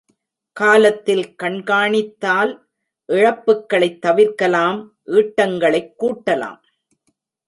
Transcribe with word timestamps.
காலத்தில் 0.53 1.35
கண்காணித்தால் 1.43 2.65
இழப்புக்களைத் 3.07 3.99
தவிர்க்கலாம் 3.99 4.97
ஈட்டங்களைக் 5.05 5.93
கூட்டலாம். 5.99 6.59